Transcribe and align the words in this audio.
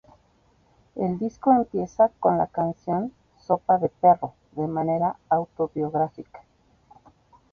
El 0.95 1.19
disco 1.19 1.51
empieza 1.51 2.09
con 2.19 2.39
la 2.39 2.47
canción 2.47 3.13
"Sopa 3.37 3.77
de 3.77 3.89
Perro" 3.89 4.33
de 4.53 4.65
manera 4.65 5.17
autobiográfica. 5.29 6.41